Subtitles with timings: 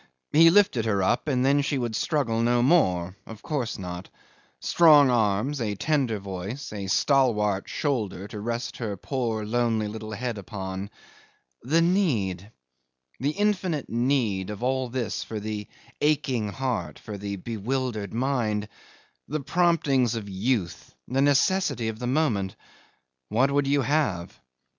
[0.31, 3.15] He lifted her up, and then she would struggle no more.
[3.27, 4.09] Of course not.
[4.59, 10.39] Strong arms, a tender voice, a stalwart shoulder to rest her poor lonely little head
[10.39, 10.89] upon.
[11.61, 12.51] The need
[13.19, 15.67] the infinite need of all this for the
[16.01, 18.69] aching heart, for the bewildered mind;
[19.27, 22.55] the promptings of youth the necessity of the moment.
[23.29, 24.39] What would you have?